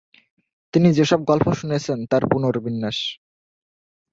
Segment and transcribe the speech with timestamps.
[0.73, 2.97] তিনি যেসব গল্প শুনেছেন তার পুনর্বিন্যাস।